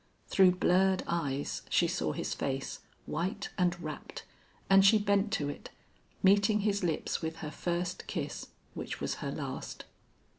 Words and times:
Through 0.29 0.53
blurred 0.55 1.03
eyes 1.05 1.61
she 1.69 1.87
saw 1.87 2.11
his 2.13 2.33
face, 2.33 2.79
white 3.05 3.51
and 3.55 3.79
rapt, 3.79 4.23
and 4.67 4.83
she 4.83 4.97
bent 4.97 5.31
to 5.33 5.47
it, 5.47 5.69
meeting 6.23 6.61
his 6.61 6.83
lips 6.83 7.21
with 7.21 7.35
her 7.45 7.51
first 7.51 8.07
kiss 8.07 8.47
which 8.73 8.99
was 8.99 9.17
her 9.21 9.29
last. 9.31 9.85